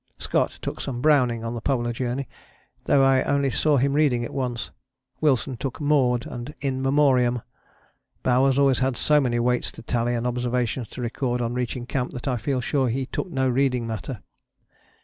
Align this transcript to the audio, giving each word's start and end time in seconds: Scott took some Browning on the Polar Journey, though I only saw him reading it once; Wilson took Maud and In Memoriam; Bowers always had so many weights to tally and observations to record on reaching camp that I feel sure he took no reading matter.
Scott 0.17 0.57
took 0.63 0.81
some 0.81 0.99
Browning 0.99 1.43
on 1.45 1.53
the 1.53 1.61
Polar 1.61 1.93
Journey, 1.93 2.27
though 2.85 3.03
I 3.03 3.21
only 3.21 3.51
saw 3.51 3.77
him 3.77 3.93
reading 3.93 4.23
it 4.23 4.33
once; 4.33 4.71
Wilson 5.19 5.57
took 5.57 5.79
Maud 5.79 6.25
and 6.25 6.55
In 6.59 6.81
Memoriam; 6.81 7.43
Bowers 8.23 8.57
always 8.57 8.79
had 8.79 8.97
so 8.97 9.21
many 9.21 9.39
weights 9.39 9.71
to 9.73 9.83
tally 9.83 10.15
and 10.15 10.25
observations 10.25 10.87
to 10.87 11.03
record 11.03 11.39
on 11.39 11.53
reaching 11.53 11.85
camp 11.85 12.13
that 12.13 12.27
I 12.27 12.37
feel 12.37 12.61
sure 12.61 12.89
he 12.89 13.05
took 13.05 13.29
no 13.29 13.47
reading 13.47 13.85
matter. 13.85 14.23